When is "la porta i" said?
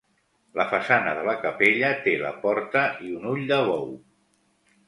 2.23-3.15